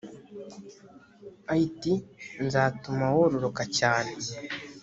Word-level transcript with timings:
it 1.63 1.81
nzatuma 2.45 3.05
wororoka 3.15 3.63
cyane 3.77 4.13